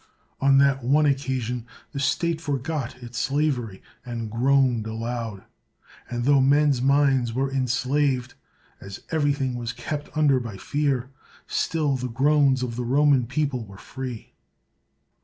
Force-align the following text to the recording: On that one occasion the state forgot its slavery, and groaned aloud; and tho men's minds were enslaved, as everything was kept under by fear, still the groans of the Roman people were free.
On 0.39 0.57
that 0.57 0.83
one 0.83 1.05
occasion 1.05 1.67
the 1.91 1.99
state 1.99 2.41
forgot 2.41 3.03
its 3.03 3.19
slavery, 3.19 3.83
and 4.03 4.31
groaned 4.31 4.87
aloud; 4.87 5.43
and 6.09 6.25
tho 6.25 6.41
men's 6.41 6.81
minds 6.81 7.33
were 7.33 7.51
enslaved, 7.51 8.33
as 8.79 9.03
everything 9.11 9.53
was 9.53 9.73
kept 9.73 10.09
under 10.17 10.39
by 10.39 10.57
fear, 10.57 11.11
still 11.45 11.97
the 11.97 12.09
groans 12.09 12.63
of 12.63 12.77
the 12.77 12.83
Roman 12.83 13.27
people 13.27 13.63
were 13.63 13.77
free. 13.77 14.33